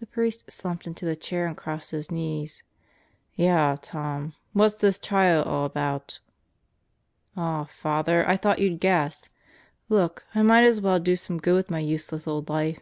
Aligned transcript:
The 0.00 0.06
priest 0.06 0.50
slumped 0.50 0.84
into 0.84 1.04
the 1.04 1.14
chair 1.14 1.46
and 1.46 1.56
crossed 1.56 1.92
his 1.92 2.10
knees. 2.10 2.64
"Yeah, 3.36 3.76
Tom. 3.80 4.34
What's 4.52 4.74
this 4.74 4.98
trial 4.98 5.44
all 5.44 5.64
about?" 5.64 6.18
"Aw, 7.36 7.66
Father, 7.72 8.28
I 8.28 8.36
thought 8.36 8.58
you'd 8.58 8.80
guess. 8.80 9.30
Look, 9.88 10.26
I 10.34 10.42
might 10.42 10.64
as 10.64 10.80
well 10.80 10.98
do 10.98 11.14
some 11.14 11.38
good 11.38 11.54
with 11.54 11.70
my 11.70 11.78
useless 11.78 12.26
old 12.26 12.48
life. 12.48 12.80